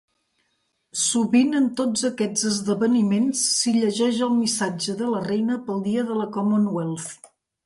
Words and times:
Sovint 1.01 1.51
en 1.59 1.67
tots 1.81 2.05
aquests 2.09 2.47
esdeveniments 2.53 3.43
si 3.59 3.75
llegeix 3.77 4.23
el 4.29 4.33
missatge 4.39 4.97
de 5.03 5.11
la 5.15 5.23
reina 5.29 5.61
pel 5.69 5.85
Dia 5.91 6.09
de 6.11 6.19
la 6.23 6.29
Commonwealth. 6.41 7.31